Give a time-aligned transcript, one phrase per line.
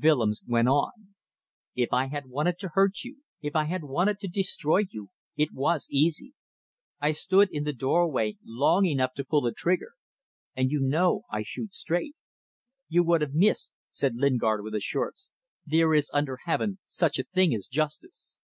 [0.00, 0.92] Willems went on
[1.74, 5.52] "If I had wanted to hurt you if I had wanted to destroy you, it
[5.52, 6.32] was easy.
[7.02, 9.90] I stood in the doorway long enough to pull a trigger
[10.56, 12.14] and you know I shoot straight."
[12.88, 15.28] "You would have missed," said Lingard, with assurance.
[15.66, 18.38] "There is, under heaven, such a thing as justice."